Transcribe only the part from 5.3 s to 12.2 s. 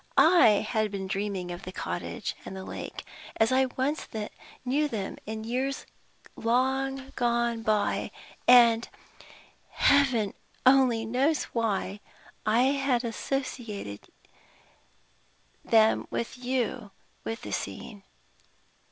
years long gone by; and Heaven only knows why